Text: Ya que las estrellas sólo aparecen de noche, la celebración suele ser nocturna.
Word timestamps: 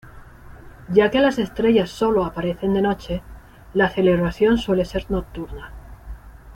Ya 0.91 1.11
que 1.11 1.19
las 1.19 1.37
estrellas 1.37 1.91
sólo 1.91 2.25
aparecen 2.25 2.73
de 2.73 2.81
noche, 2.81 3.21
la 3.75 3.87
celebración 3.87 4.57
suele 4.57 4.83
ser 4.83 5.11
nocturna. 5.11 5.69